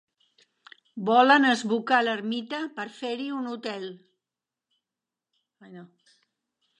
[1.09, 3.87] Volen esbucar l'ermita per fer-hi un hotel.